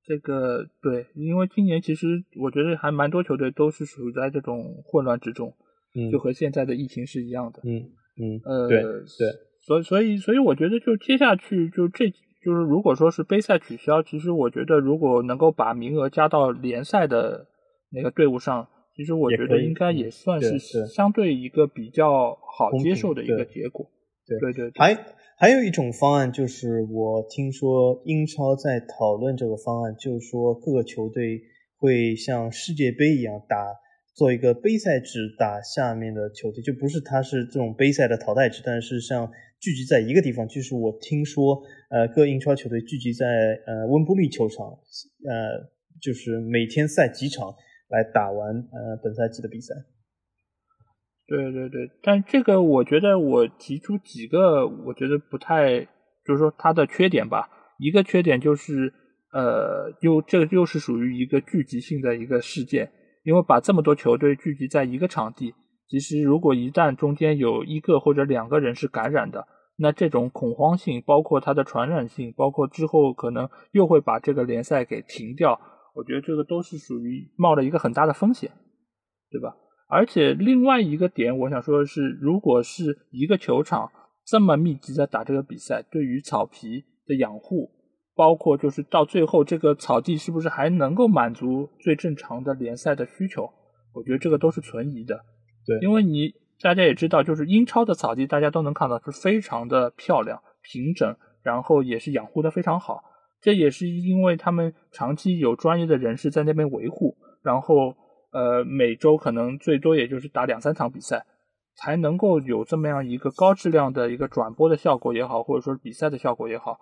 [0.04, 2.08] 这个对，因为今年其实
[2.42, 5.56] 我觉得还蛮多球队都是属于在这种混乱之中，
[5.96, 7.92] 嗯，就和现在的疫情是一样的，嗯。
[8.22, 8.92] 嗯，呃，对对，
[9.62, 12.12] 所以所以所以我觉得就接下去就这
[12.44, 17.48] 就是如果说是杯赛取消，其实我觉得如果能够把名额加到联赛的
[17.92, 23.86] 那个队伍上，其实我觉得应该也算是相对一个比较好接受的一个结果。
[24.28, 24.98] 对对对，还
[25.38, 31.42] 还有一种方案就是我听说英超在讨论这个方案，就是说各个球队
[31.78, 33.58] 会像世界杯一样打。
[34.16, 43.26] 做一个杯赛制打下面的球队，就不是它是这种杯赛的淘汰制，但是像聚集在一个地方，就是我听说，呃，各英超球队聚集在
[43.68, 45.70] 呃温布利球场，呃，
[46.02, 47.54] 就是每天赛几场
[47.90, 49.74] 来打完呃本赛季的比赛。
[51.28, 55.80] 对对对，但这个我觉得我提出几个，我觉得不太，
[56.26, 57.50] 就是说它的缺点吧。
[57.78, 58.94] 一个缺点就是，
[59.32, 62.92] 呃，又这个又是属于一个聚集性的一个事件。
[63.24, 65.54] 因为把这么多球队聚集在一个场地，
[65.90, 75.60] 其实如果一旦中间有一个或者两个人是感染的，那这种恐慌性，包括它的传染性，包括之后可能又会把这个联赛给停掉，
[75.96, 78.52] 我觉得这个都是属于冒了一个很大的风险，
[79.32, 79.56] 对吧？
[79.90, 83.92] 而且另外一个点，我想说的是，如果是一个球场
[84.24, 87.72] 这么密集的打这个比赛，对于草皮的养护。
[88.16, 93.50] 包括就是到最后，这个草地是不是还能够满足最正常的联赛的需求？
[93.94, 95.18] 我觉得这个都是存疑的。
[95.66, 103.02] 对，因为你大家也知道，就是英超的草地，大家都能看到是非常的漂亮、平整，然后也是养护的非常好。
[103.42, 107.96] 这也是因为他们长期有专业的人士在那边维护，然后
[108.32, 111.26] 呃每周可能最多也就是打两三场比赛，
[111.76, 116.78] 才能够有这么样一个高质量的一个转播的效果也好，或者说比赛的效果也好。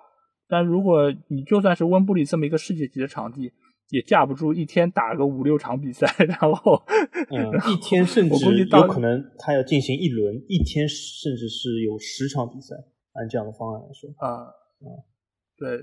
[0.49, 3.51] 但如果你就算是温布利这么一个世界级的场地，
[3.89, 6.81] 也架不住一天打个五六场比赛， 然后，
[7.29, 12.75] 嗯，一天甚至有可能他要进行一轮，一天甚至是有十场比赛，
[13.13, 14.43] 按这样的方案来说，啊，
[14.81, 14.85] 嗯，
[15.57, 15.77] 对，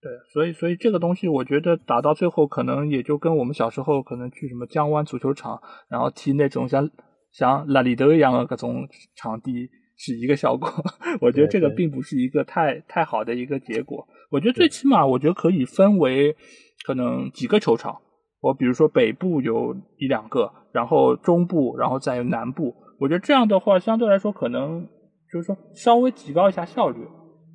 [0.00, 6.90] 对，所以，所以这个东西，我觉得打到最后，可能也就跟我们小时候可能去什么江湾足球场，然后踢那种像
[7.30, 9.70] 像拉里德一样的各种场地。
[9.96, 10.68] 是一个效果，
[11.20, 14.06] 我觉得这个并不是一个太太好的一个结果。
[14.30, 16.36] 我觉得最起码，我觉得可以分为
[16.84, 17.96] 可能几个球场，
[18.40, 22.74] 我比如说北部有一两个，然后中部，然后再有南部。
[22.98, 24.86] 我觉得这样的话，相对来说可能
[25.32, 26.98] 就是说稍微提高一下效率，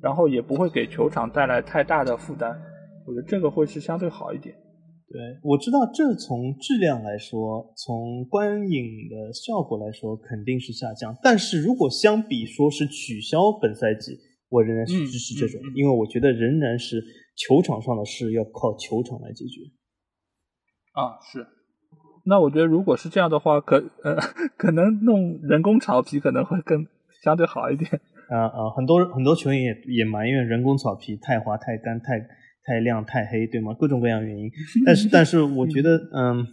[0.00, 2.50] 然后也不会给球场带来太大的负担。
[3.06, 4.54] 我觉得这个会是相对好一点。
[5.12, 11.14] 对，我知道这从质量来说，从观影的效果来说肯定是下降。
[11.22, 17.04] 但是如果相比说是取消本赛季，我仍然是支持这种，因为我觉得仍然是
[17.36, 19.60] 球场上的事要靠球场来解决。
[20.94, 21.46] 啊，是。
[22.24, 24.16] 那我觉得如果是这样的话，可呃
[24.56, 26.86] 可能弄人工草皮可能会更
[27.22, 28.00] 相对好一点。
[28.30, 32.26] 啊啊，很多很多球员也也埋怨人工草皮太滑、太干、太。
[32.64, 33.74] 太亮太黑，对吗？
[33.78, 34.50] 各种各样原因，
[34.86, 36.46] 但是但是我觉得，嗯，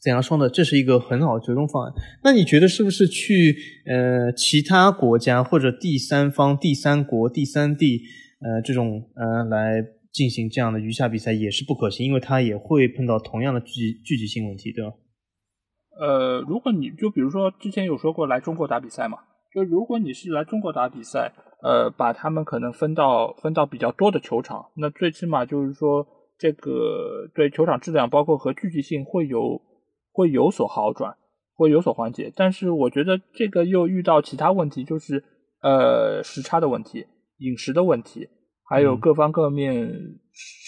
[0.00, 0.48] 怎样说呢？
[0.48, 1.92] 这是一个很好的折中方案。
[2.22, 8.02] 那你觉得是不是去呃其他国家或者第三方、第三国、第三地
[8.40, 12.06] 呃这种呃来进行这样的余下比赛也是不可行？
[12.06, 14.92] 因为它也会碰到同样的聚聚集性问题，对吧？
[16.00, 19.18] 呃，如果你就比如说之前有说过来中国打比赛嘛，
[19.52, 21.32] 就如果你是来中国打比赛。
[21.64, 26.06] 呃，把他们可能分到分到比较多的球场，那最起码就是说，
[26.38, 29.62] 这个对球场质量，包括和聚集性会有
[30.12, 31.16] 会有所好转，
[31.54, 32.30] 会有所缓解。
[32.36, 35.24] 但是我觉得这个又遇到其他问题，就是
[35.62, 37.06] 呃时差的问题、
[37.38, 38.28] 饮食的问题，
[38.68, 39.90] 还有各方各面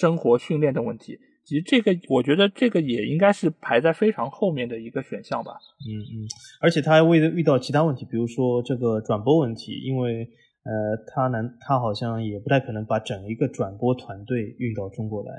[0.01, 1.19] 生活训练的问题。
[1.45, 5.53] 其实这个我觉得这个也应该是排在非常后面的一个选项吧。
[5.87, 6.25] 嗯嗯，
[6.63, 10.27] 而且他还为遇到其他问题，比如说这个转播问题，因为。
[10.67, 15.33] 呃，他难，他好像也不太可能把整一个转播团队运到中国来，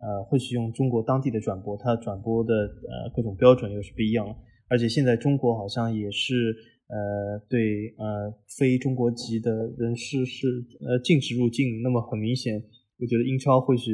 [0.00, 4.26] 呃，或许用中国当地的转播，他转播的呃各种标准又是不一样。
[4.68, 6.52] 而且现在中国好像也是
[6.88, 10.48] 呃对呃非中国籍的人士是
[10.84, 12.60] 呃禁止入境，那么很明显，
[12.98, 13.92] 我觉得英超或许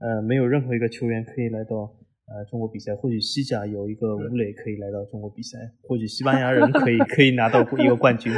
[0.00, 1.96] 呃没有任何一个球员可以来到。
[2.30, 8.32] 呃，中国比赛或许西甲有一个吴磊可以来到中国比赛，或许西班牙人可以 可以拿到一个冠军，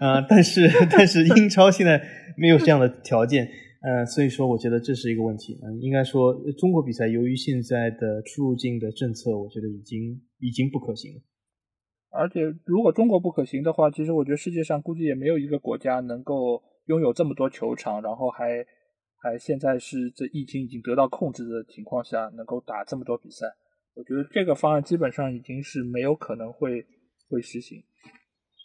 [0.00, 2.02] 呃，但是但是英超现在
[2.36, 3.48] 没有这样的条件，
[3.80, 5.56] 呃，所以说我觉得这是一个问题。
[5.62, 11.20] 嗯，应该说中国比赛由于现在的出入境的政策，我觉得已经已经不可行了。
[12.10, 18.66] 而且如果中国不可行的话，其实我觉得世界上估计也没有一个国家能够拥有这么多球场，然后还。
[19.20, 23.46] 还现在是这疫情已经得到控制的情况下，能够打这么多比赛，
[23.94, 26.86] 我觉得这个方案基本上已经是没有可能会
[27.28, 27.82] 会实行。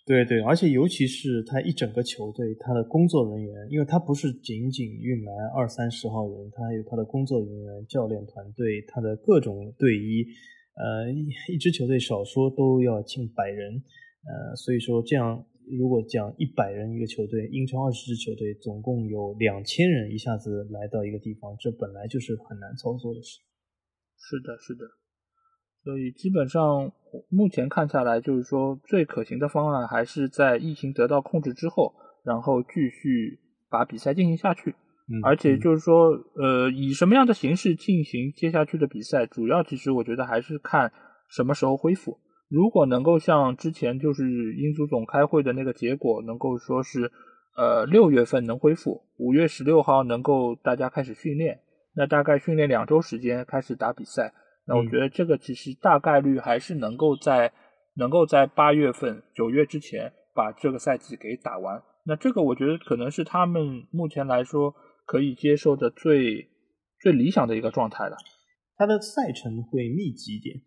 [0.05, 10.25] 对对，而且尤其是他一整个球队，他的工作人员，因为他不是仅仅运来二三十号人，他还有他的工作人员、教练团队，他的各种队医，
[10.75, 11.09] 呃，
[11.49, 13.81] 一支球队少说都要近百人，
[14.27, 15.45] 呃，所以说这样
[15.77, 23.39] 如果讲一百人一个球队，英超二十支球队总共有两千人一下子来到一个地方，这本来就是很难操作的事。
[24.17, 24.85] 是的，是的。
[25.83, 26.91] 所以基本上
[27.29, 34.75] 目前看下来，就是说最可行的方案还是在疫情得到控制之后，然后继续把比赛进行下去。
[35.21, 40.93] 而且就是说，呃，以什么样的形式进行接下去的比赛，主要其实我觉得还是看
[41.29, 42.17] 什么时候恢复。
[42.53, 47.11] 如果能够像之前就是英足总开会的那个结果，能够说是
[47.57, 51.61] 呃六月份能恢复，五月十六号能够大家开始训练，
[51.95, 54.31] 那大概训练两周时间开始打比赛。
[54.67, 57.51] 那我觉得这个其实大概率还是能够在
[57.95, 61.81] 能够在八月份、九月之前把这个赛季给打完。
[62.05, 64.75] 那这个我觉得可能是他们目前来说
[65.07, 66.49] 可以接受的最
[67.01, 68.15] 最理想的一个状态了。
[68.77, 70.61] 它的赛程会密集一点，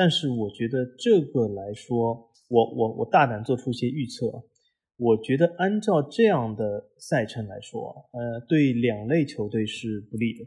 [0.00, 4.32] 但是我觉得这个来说，我我我大胆做出一些预测。
[4.96, 10.46] 我觉得按照这样的赛程来说，呃，对两类球队是不利的。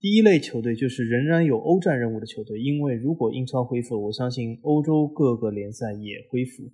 [0.00, 6.64] 第一类球队就是仍然有欧战任务的球队，因为如果英超恢复，我相信欧洲各个联赛也恢复，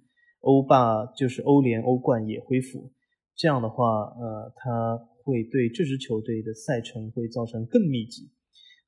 [0.41, 2.91] 欧霸就是欧联、欧冠也恢复。
[3.35, 3.85] 这样的话，
[4.19, 8.31] 呃，它会对这支球队的赛程会造成更密集。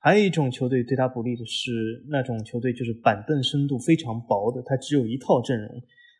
[0.01, 5.69] 还有一种球队对他不利的是，那种球队就是板凳深度非常薄的，他只有一套阵容，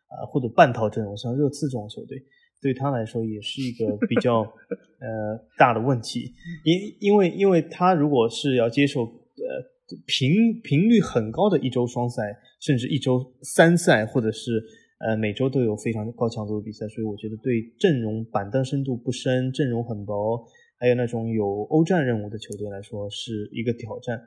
[0.07, 2.21] 啊，或者半套阵容，像热刺这种球队。
[2.61, 6.33] 对他来说也是一个比较呃大的问题，
[6.65, 14.61] 因因为因为他如果是要接受呃频频率很高的一周双赛，甚至一周三赛，或者是
[14.99, 20.45] 呃每周都有非常高强度的比赛，所以我觉得对阵容板凳深度不深、阵容很薄，
[20.79, 24.19] 还有那种有欧战任务的球队来说是一个挑战。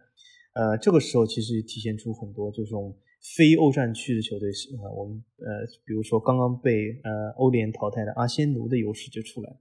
[0.52, 2.94] 呃，这个时候其实体现出很多这种。
[3.36, 9.56] 非欧战区的球队是啊，我们呃，比如说刚刚被呃欧联淘汰的阿仙奴的优势就出来了。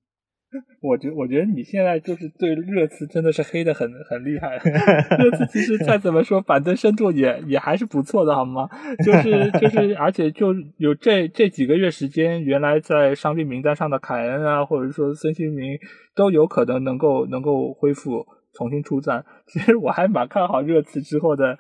[0.82, 4.58] 我觉我觉得你现在就是对热刺真的是黑的很很厉害。
[5.18, 8.68] 热刺其实再怎么说板凳深度也也还是不错的，好吗？
[9.06, 15.78] 就是就是， 而且就有这这几个月时间，原来在伤病名单上的凯恩啊，或者说孙兴民
[16.16, 19.24] 都有可能能够能够恢复重新出战。
[19.48, 21.58] 其实我还蛮看好热刺之后的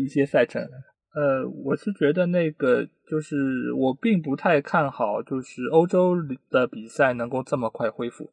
[0.00, 0.62] 一些赛程。
[1.12, 6.14] 呃，我是觉得那个就是我并不太看好，就是欧洲
[6.50, 8.30] 的比赛能够这么快恢复，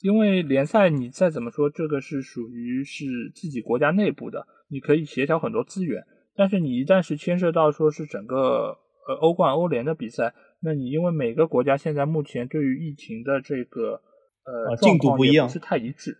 [0.00, 6.04] 因为联赛你再怎么说，这个是属于是自己国家内部的，你可以协调很多资源，
[6.36, 8.76] 但是你一旦是牵涉到说是整个
[9.08, 14.02] 呃欧冠、欧联的比赛，那你因为每个国家现在目前对于疫情的这个
[14.44, 16.18] 呃进度不一样，是太一致。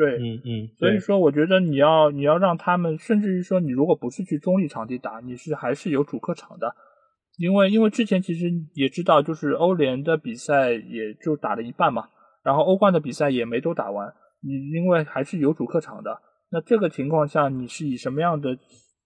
[0.00, 6.74] 对，嗯嗯，所以说我觉得你要你要让他们，甚至于说你如果不是去中立场地打，你是还是有主客场的，
[7.36, 12.08] 因为因为之前其实也知道，就是欧联的比赛也就打了一半嘛，
[12.42, 14.10] 然后欧冠的比赛也没都打完，
[14.42, 16.18] 你因为还是有主客场的，
[16.50, 18.56] 那这个情况下你是以什么样的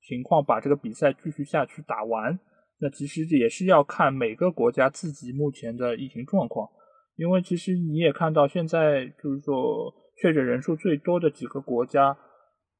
[0.09, 2.39] 情况把这个比赛继续下去打完？
[2.79, 6.69] 那其实也是要看每个国家自己目前的疫情状况，
[7.17, 9.93] 因为其实你也看到现在就是说。
[10.21, 12.17] 确诊人数最多的几个国家，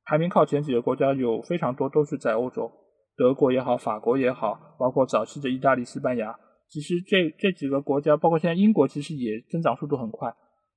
[0.05, 2.71] 排名靠前几个国家有非常多都是在欧洲，
[3.17, 6.35] 德国也好，法国也好，包括早期的意大利、西班牙。
[6.69, 10.35] 其实这这几个国家，包括现在英国，其实也增长速度很快。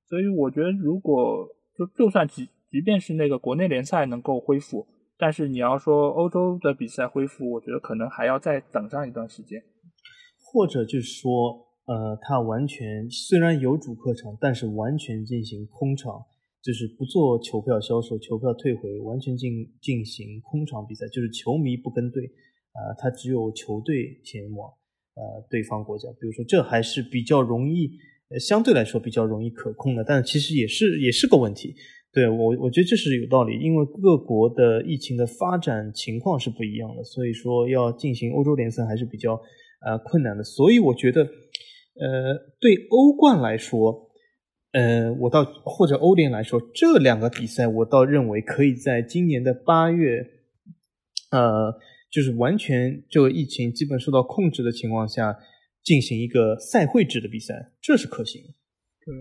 [0.08, 9.60] 所以我觉得，如果就就算即即便是那个国内联赛能够恢复，但是你要说欧洲的比赛恢复，我觉得可能还要再等上一段时间，
[10.52, 11.30] 或者就是说，
[11.86, 16.24] 呃，它完全虽然有主客场，但是完全进行空场。
[16.60, 19.50] 就是不做球票销售，球票退回，完全进
[19.80, 22.24] 进行空场比赛，就是球迷不跟队，
[22.72, 24.68] 啊，他只有球队前往，
[25.14, 26.08] 呃，对方国家。
[26.20, 27.88] 比如说，这还是比较容易，
[28.30, 31.74] 呃，相对来说比较容易可控的，但其实也是也是个问题。
[32.12, 39.40] 对我，我觉得这是有道理，因为各国的疫情的发展情况是不一样的，所以说要进行欧洲联赛还是比较
[39.86, 40.42] 呃困难的。
[40.42, 44.07] 所以我觉得，呃，对欧冠来说。
[44.72, 50.26] 呃，我到或者欧联来说，这两个比赛我倒认为可以在今年的八月，
[51.30, 51.74] 呃，
[52.10, 55.36] 就是完全这个疫情基本受到控制的情况下，
[55.82, 58.42] 进行一个赛会制的比赛，这是可行。
[59.04, 59.14] 对，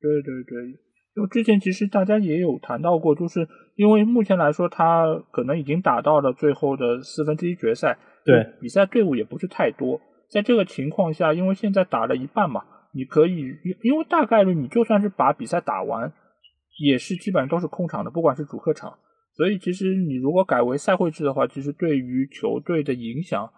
[0.00, 0.68] 对对对，
[1.16, 10.00] 因为之前其实大家也有谈到过，就是因为目前来说，他可能已经打到了最后的四分之一决赛，对，比赛队伍也不是太多。
[10.30, 12.62] 在这个情况下，因为现在打了一半嘛，
[12.92, 16.12] 你可以因为大概率你就算是把比赛打完，
[16.80, 18.98] 也是基本上都是空场的，不管是主客场。
[19.32, 23.52] 所以其实你如果改为赛会制的话，其实对于球队的影响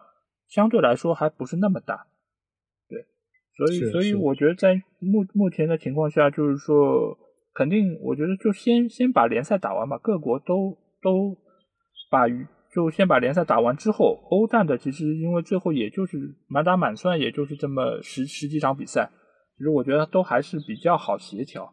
[0.48, 2.06] 相对来说还不是那么大。
[2.88, 3.06] 对，
[3.56, 7.18] 所以所以我觉得在目目前的情况下，就是说
[7.54, 11.36] 肯定，我觉得就先先把联赛打完吧，各国都都
[12.10, 12.28] 把
[12.74, 19.10] 就先把联赛打完之后，欧战的其实因为最后也就是满打满算，也就是这么十十几场比赛，
[19.62, 21.72] 其实我觉得都还是比较好协调。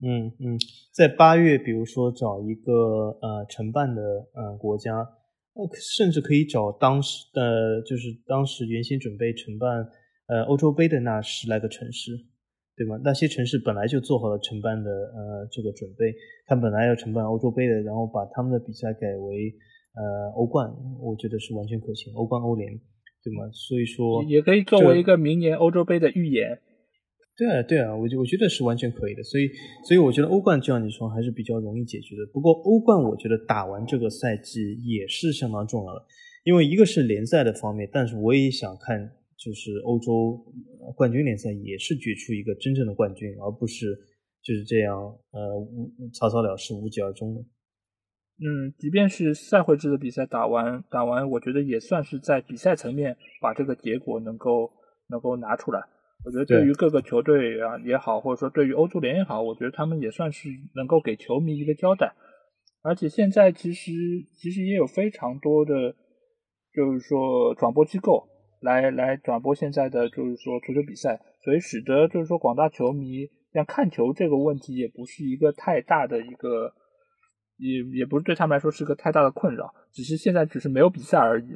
[0.00, 0.56] 嗯嗯，
[0.92, 4.00] 在八月，比如说找一个呃承办的
[4.34, 4.94] 呃国家，
[5.54, 9.84] 呃甚至可以找当时的，就是当时原先准备承办
[10.28, 12.12] 呃欧洲杯的那十来个城市，
[12.76, 12.96] 对吗？
[13.02, 16.14] 那些城市本来就做好了承办的呃这个准备，
[16.46, 19.52] 他本来要承办欧洲杯的，然后把他们的比赛改为。
[19.94, 22.80] 呃，欧冠我觉得是完全可行，欧冠、欧联，
[23.22, 23.50] 对吗？
[23.52, 26.62] 所以说也可以作为一个明年欧洲杯的预演。
[27.34, 29.22] 对啊，对啊，我觉我觉得是完全可以的。
[29.22, 29.48] 所以，
[29.88, 32.26] 所以我觉得欧冠就像你说，还是比较容易解决的。
[32.32, 36.04] 不过欧冠，我觉得打完这个赛季也是相当重要的，
[36.44, 40.44] 因为一个是联赛的方面，但是我也想看，就是欧洲
[40.94, 43.86] 冠军联赛也是决出一个真正的冠军，而不是
[44.42, 44.94] 就是这样
[45.32, 47.40] 呃无草草了事、无疾而终的。
[48.44, 54.70] 嗯，即便是赛会制的比赛打完打完，我觉得也算是在比赛层面把这个结果能够
[55.08, 55.80] 能够拿出来。
[56.24, 62.14] 我觉得对于各个球队啊也好，或者说对于欧足联也好，我觉得他们也算是能够给球迷一个交代。
[62.82, 63.92] 而且现在其实
[64.34, 65.94] 其实也有非常多的，
[66.72, 68.28] 就是说转播机构
[68.60, 76.74] 来来转播现在的就是说足球比赛，所以使得就是说广大球迷像看球这个问题也不是一个太大的一个。
[77.58, 81.52] 也也不是对他们来说是个太大的困扰，只是现在只是没有比赛而已。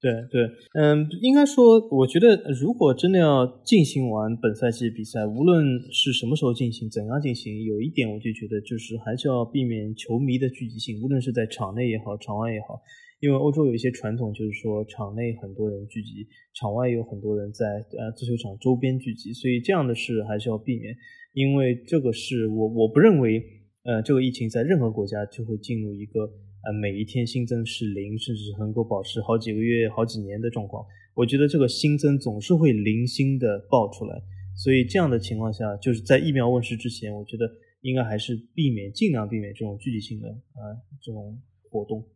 [0.00, 12.80] 对对，嗯，应该说，我觉得如果真的要进行完本赛季比赛，无论是什么时候进行，怎样进行，有一点我就觉得就是还是要避免球迷的聚集性，无论是在场内也好，场外也好，
[13.20, 17.66] 因为欧洲有一些传统，就是说场内很多人聚集，场外有很多人在
[17.98, 20.94] 呃足球场周边聚集，所以这样的事还是要避免，
[21.32, 23.42] 因为这个是我我不认为。
[23.84, 26.28] 呃，这个疫情在任何国家就会进入一个
[26.68, 30.84] 呃每一天新增是零，甚至能够保持好几个月、好几年的状况。
[31.14, 34.20] 我觉得这个新增总是会零星的爆出来，
[34.54, 37.50] 所以这样的情况下，就是在疫苗问世之前，我觉得
[37.80, 40.60] 应该还是避免尽量避免这种聚集性的啊
[41.00, 41.40] 这种
[41.70, 42.06] 活动。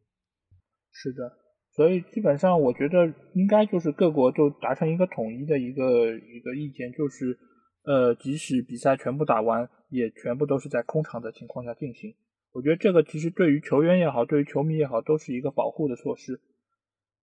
[0.93, 1.33] 是的，
[1.75, 7.39] 所以基本上我觉得应该就是各国就达成一个统一的一个一个意见，就是
[7.85, 9.67] 呃，即使比赛全部打完。
[9.93, 12.15] 也全部都是在空场的情况下进行，
[12.53, 16.41] 我觉得这个其实对于球员也好，对于球迷也好，都是一个保护的措施。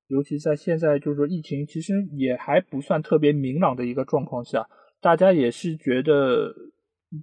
[0.07, 4.67] 尤其在现在就是说疫情其实也还不算特别明朗的一个状况下，
[4.99, 6.51] 大家也是觉得，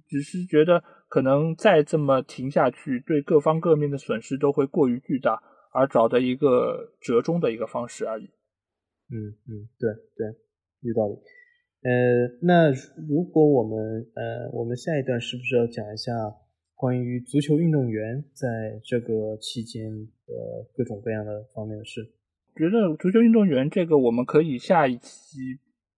[0.07, 5.41] 只是觉得可能再这么停下去，对各方各面的损失都会过于巨大，
[5.73, 8.23] 而找的一个折中的一个方式而已。
[9.09, 10.27] 嗯嗯，对对，
[10.79, 11.15] 有道理。
[11.83, 12.71] 呃，那
[13.09, 16.13] 如果我们呃，我们下一段是不是要讲一下
[16.77, 18.47] 关于足球运动员在
[18.85, 19.91] 这个期间
[20.27, 20.33] 的
[20.73, 22.07] 各种各样的方面的事？
[22.55, 25.39] 觉得足球运动员这个，我们可以下一期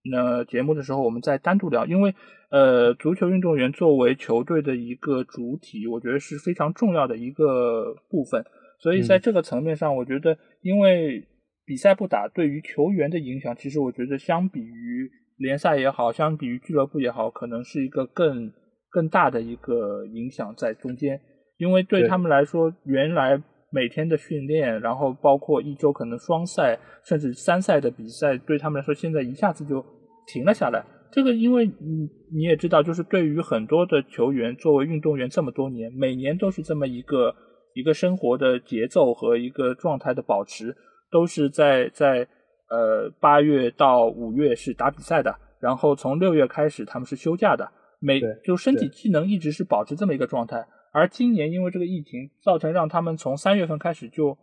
[0.09, 2.15] 那节目的时候我们再单独聊，因为
[2.49, 8.43] 呃，足球运动员作为球队的一个主体，我觉得是非常重要的一个部分，
[8.79, 11.27] 所以在这个层面上，我觉得因为
[11.65, 15.11] 比赛不打，对于球员的影响，其实我觉得相比于。
[15.39, 18.51] 联赛也好，相比于俱乐部也好，可能是一个更
[18.89, 21.19] 更大的一个影响在中间，
[21.57, 29.85] 因为对他们来说，原来每天的训练，然后包括一周可能双赛甚至三赛的比赛，对他们来说，现在一下子就
[30.27, 30.83] 停了下来。
[31.11, 37.33] 这个，因为你你也知道，就是对于很多的球员，作为运动员这么多年，每年都是这么一个
[37.73, 40.75] 一个生活的节奏和一个状态的保持，
[41.11, 42.27] 都是在在。
[42.71, 47.67] 呃，八月到五月是打比赛的，然后从六月开始他们是休假的，
[47.99, 50.67] 每就身体机能一直是保持这么一个状态。
[50.91, 54.37] 而今年因为这个疫情，造成让他们从三月份开始就，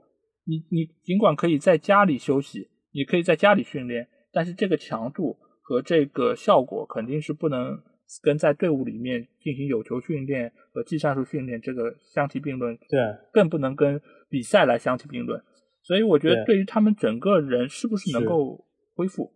[0.44, 7.76] 你你尽管可以在家里休息，你可以在家里训练，但是这个强度和这个效果肯定是不能
[8.22, 13.00] 跟在队伍里面进行有球训练和技战术训练这个相提并论，对，
[13.32, 15.42] 更不能跟比赛来相提并论。
[15.82, 19.32] 所以我觉得，对于他们整个人是不是能够恢复，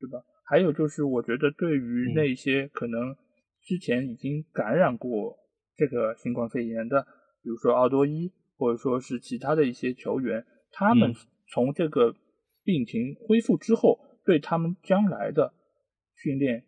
[0.00, 0.24] 对吧？
[0.44, 3.14] 还有就是，我觉得对于那些可能
[3.68, 5.36] 之前已经感染过
[5.76, 7.02] 这个新冠肺炎的，
[7.42, 11.12] 比如说奥多伊，或者说是其他的一些球员，他们
[11.52, 12.14] 从这个
[12.64, 15.52] 病情恢复之后，对他们将来的
[16.16, 16.64] 训练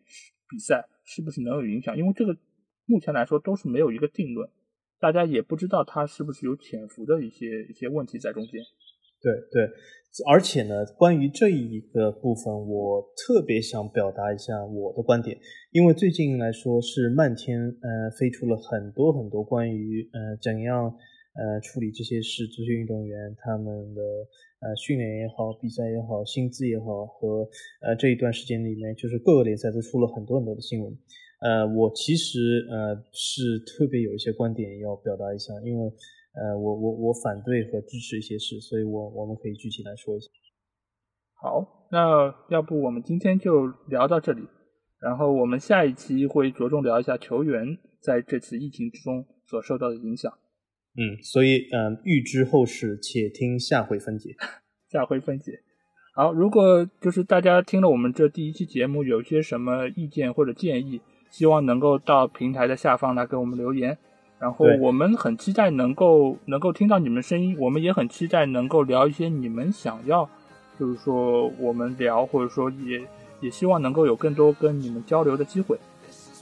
[0.50, 1.96] 比赛是不是能有影响？
[1.96, 2.36] 因为这个
[2.84, 4.50] 目前来说都是没有一个定论，
[4.98, 8.62] 大家也不知道它是不是有潜伏的一些一些问题在中间。
[9.22, 9.68] 对对，
[10.26, 15.38] 而且呢，关于这一个部分，我特别想表达一下我的观点，
[15.72, 20.86] 因为最近来说是漫天呃飞出了很多很多关于呃怎样
[21.34, 24.00] 呃处理这些事，足球运动员他们的
[24.60, 27.46] 呃训练也好，比赛也好，薪资也好，和
[27.82, 30.96] 呃这一段时间里面，就是各个联赛都出了很多很多的新闻。
[31.40, 35.92] 呃，我其实呃是特别有一些观点要表达一下，因为。
[36.32, 40.28] 呃，我我我反对和支持一些事，所以我我们可以具体来说一下。
[41.34, 44.42] 好，那要不我们今天就聊到这里，
[45.00, 50.32] 然后我们下一期会着重聊一下球员在这次疫情之中所受到的影响。
[50.94, 54.36] 嗯，所以嗯，预知后事，且听下回分解。
[54.90, 55.52] 下回分解。
[56.14, 61.00] 好，如果就是大家听了我们这第一期节目，有些什么意见或者建议，
[61.30, 63.96] 希望能够到平台的下方来给我们留言。
[64.40, 70.26] 然后我们很期待能够能够听到你们声音，我们也很期待能够聊一些你们想要，
[70.78, 73.02] 就是说我们聊，或者说也
[73.40, 75.78] 也希望能够有更多跟你们交流的机会。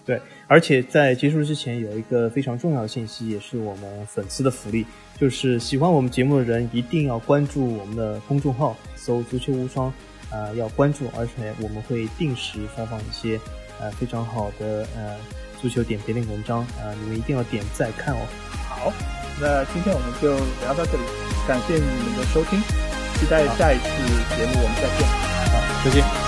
[0.07, 4.87] 对，而且在结束之前有一个非常重要的信息，也是我们粉丝的福利，
[5.19, 9.93] 就是喜欢我们节目的人一定要关注我们的公众号，搜“足球无双”，
[10.31, 13.41] 啊，要关注，而且我们会定时发放一些
[13.81, 15.17] 呃非常好的呃。
[15.61, 18.21] 足球点评的文章啊，你们一定要点赞看哦。
[18.69, 18.93] 好，
[19.41, 21.03] 那今天我们就聊到这里，
[21.47, 22.61] 感谢你们的收听，
[23.19, 23.85] 期待下一次
[24.37, 25.07] 节目我们再见。
[25.53, 26.28] 好，再见。